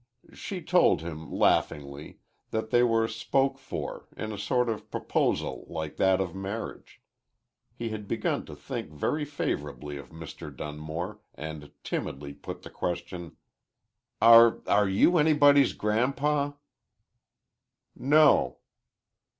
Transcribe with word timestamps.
She 0.33 0.63
told 0.63 1.01
him, 1.01 1.31
laughingly, 1.31 2.17
that 2.49 2.71
they 2.71 2.81
were 2.81 3.07
"spoke 3.07 3.59
for" 3.59 4.07
in 4.17 4.31
a 4.31 4.37
sort 4.39 4.67
of 4.67 4.89
proposal 4.89 5.63
like 5.69 5.97
that 5.97 6.19
of 6.19 6.33
marriage. 6.33 7.03
He 7.75 7.89
had 7.89 8.07
begun 8.07 8.43
to 8.47 8.55
think 8.55 8.89
very 8.91 9.25
favorably 9.25 9.97
of 9.97 10.09
Mr. 10.09 10.49
Dunmore, 10.57 11.19
and 11.35 11.71
timidly 11.83 12.33
put 12.33 12.63
the 12.63 12.71
question: 12.71 13.37
"Are 14.19 14.61
are 14.65 14.89
you 14.89 15.19
anybody's 15.19 15.73
gran'pa?" 15.73 16.55
"No." 17.95 18.57